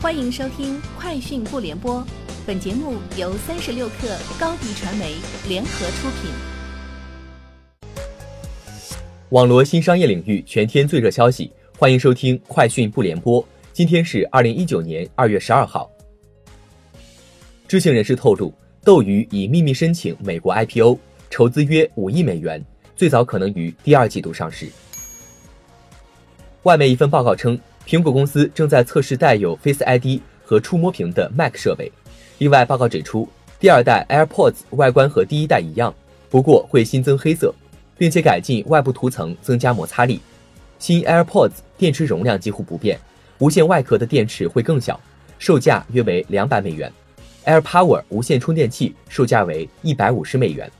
[0.00, 2.00] 欢迎收听《快讯不联播》，
[2.46, 5.16] 本节目由三十六克高低传媒
[5.48, 6.30] 联合出品。
[9.30, 13.42] 网罗新商业领域全天最热消息，欢迎收听《快讯不联播》。
[13.72, 15.90] 今天是二零一九年二月十二号。
[17.66, 18.54] 知情人士透露，
[18.84, 20.96] 斗鱼已秘密申请美国 IPO，
[21.28, 24.68] 筹资约五亿美元，最早可能于第二季度上市。
[26.62, 27.58] 外媒一份报告称，
[27.88, 31.90] 苹果公司正在测试带有 Face ID 和触摸屏的 Mac 设备。
[32.36, 33.26] 另外，报告指出，
[33.58, 35.94] 第二代 AirPods 外观和第一代一样，
[36.28, 37.54] 不过会新增黑色，
[37.96, 40.20] 并且改进外部涂层，增加摩擦力。
[40.78, 43.00] 新 AirPods 电池容量几乎不变，
[43.38, 45.00] 无线外壳的电池会更小，
[45.38, 46.92] 售价约为两百美元。
[47.46, 50.70] AirPower 无线充电器售价为一百五十美元。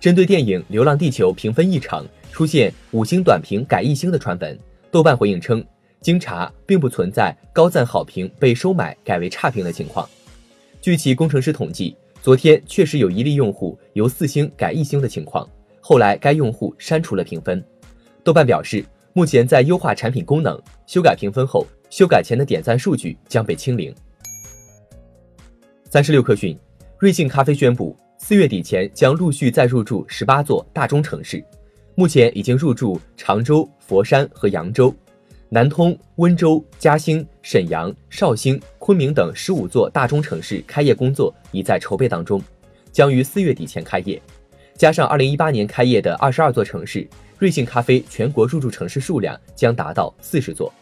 [0.00, 2.04] 针对电影《流浪地球》评分异常。
[2.30, 4.56] 出现五星短评改一星的传闻，
[4.90, 5.64] 豆瓣回应称，
[6.00, 10.08] 经查并不存在高赞好评被收买改为差评的情况。
[10.80, 15.48] 据其工程师统计，昨天确实有一例用户由四星改一星的情况，
[15.80, 17.62] 后来该用户删除了评分。
[18.24, 23.94] 豆瓣表示，目前在优化产品功能，修改评分后，修改前的点赞数据将被清零。
[25.90, 26.58] 三十六氪讯，
[26.98, 31.44] 瑞幸咖啡宣布，四月底前将陆续再入驻十八座大中城市。
[31.98, 34.94] 目前已经入驻常州、佛山和扬州，
[35.48, 42.40] 南通、温州、嘉兴、沈阳、绍兴、昆明等十五座大中城市开业工作已在筹备当中，
[42.92, 44.22] 将于四月底前开业。
[44.76, 47.04] 加上二零一八年开业的二十二座城市，
[47.36, 50.72] 瑞幸咖啡全国入驻城市数量将达到四十座。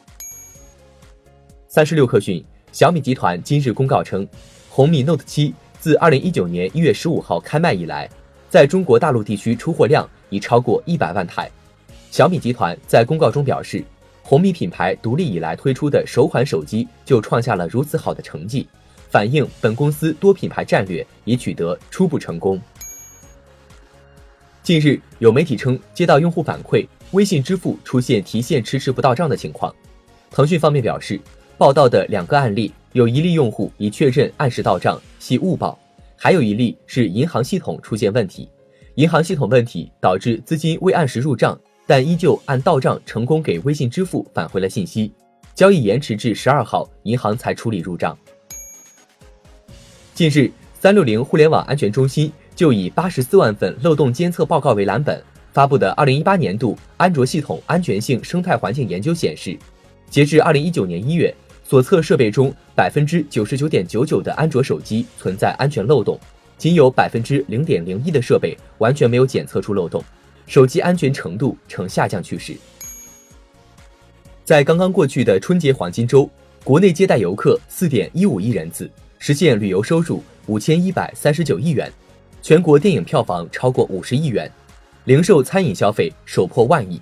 [1.67, 4.29] 三十六氪讯，小米集团今日公告称，
[4.69, 8.07] 红米 Note 七自二零一九年一月十五号开卖以来，
[8.51, 10.07] 在中国大陆地区出货量。
[10.31, 11.51] 已超过一百万台。
[12.11, 13.85] 小米集团在公告中表示，
[14.23, 18.67] 红米品牌独立以来推出的首款手机就创下了如此好的成绩，
[19.11, 22.61] 反映本公司多品牌战略已取得初步成功。
[24.63, 29.73] 近日，有媒体称接到用户反馈，微信支付出现提现迟迟不到账的情况。
[30.31, 31.21] 腾讯方面表示，
[31.57, 35.79] 报道的两个案例，有一例用户已确认按时到账，系误报；
[36.17, 38.49] 还有一例是银行系统出现问题。
[38.97, 45.13] 银行系统问题导致资金未按时入账，但依旧按到账成功给微信支付返回了信息。
[45.55, 48.17] 交易延迟至十二号，银行才处理入账。
[50.15, 59.59] 近日，三六零互联网安全中心就以八十四万份漏洞监测报告为蓝本发布的二零一八年度安卓系统安全性生态环境研究显示，
[60.09, 66.19] 截至二零一九年一月，所测设备中百分之九十九点九九的安卓手机存在安全漏洞。
[66.59, 70.03] 仅有百分之零点零一的设备完全没有检测出漏洞，
[70.47, 72.57] 手机安全程度呈下降趋势。
[74.43, 76.29] 在刚刚过去的春节黄金周，
[76.65, 81.93] 国内接待游客四点一五亿人次，实现旅游收入五千一百三十九亿元，
[82.41, 84.51] 全国电影票房超过五十亿元，
[85.05, 87.01] 零售餐饮消费首破万亿。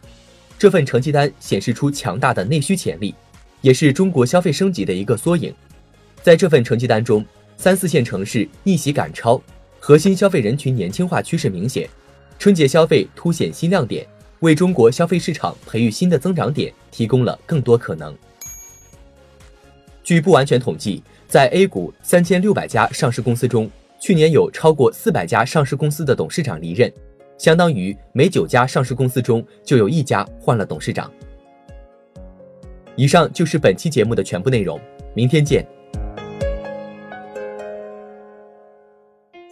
[0.58, 3.14] 这份成绩单显示出强大的内需潜力，
[3.60, 5.54] 也是中国消费升级的一个缩影。
[6.22, 7.24] 在这份成绩单中。
[7.56, 9.40] 三四线城市逆袭赶超，
[9.80, 11.88] 核心消费人群年轻化趋势明显，
[12.38, 14.06] 春节消费凸显新亮点，
[14.40, 18.14] 为中国消费市场培育新的增长点提供了更多可能。
[20.02, 26.92] 据不完全统计，在 A 股三千六百家上市公司中，去年有超过四百家上市公司的董事长离任，
[27.38, 31.10] 相当于每九家上市公司中就有一家换了董事长。
[32.96, 34.78] 以上就是本期节目的全部内容，
[35.14, 35.66] 明天见。